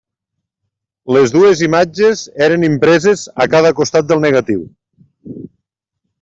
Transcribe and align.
Les 1.17 1.33
dues 1.35 1.61
imatges 1.67 2.23
eren 2.47 2.65
impreses 2.71 3.27
a 3.45 3.49
cada 3.57 3.73
costat 3.83 4.09
del 4.13 4.25
negatiu. 4.27 4.67